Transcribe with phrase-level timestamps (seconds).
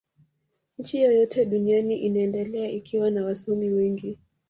[0.77, 4.19] nchi yoyote duniani inaendelea ikiwa na wasomi wengi